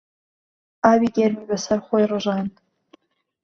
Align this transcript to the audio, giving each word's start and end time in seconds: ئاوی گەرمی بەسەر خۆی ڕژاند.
ئاوی 0.83 1.09
گەرمی 1.17 1.45
بەسەر 1.49 1.79
خۆی 1.85 2.05
ڕژاند. 2.11 2.53